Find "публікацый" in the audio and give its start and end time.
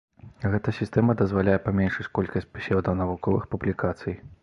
3.57-4.23